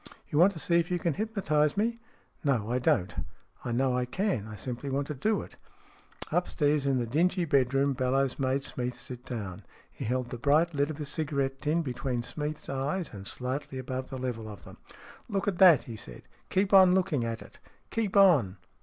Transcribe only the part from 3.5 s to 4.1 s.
I know I